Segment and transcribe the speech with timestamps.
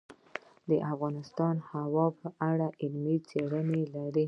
[0.93, 4.19] افغانستان د هوا په اړه علمي څېړنې لري.